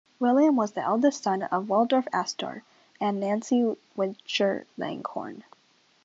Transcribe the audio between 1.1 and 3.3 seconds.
son of Waldorf Astor and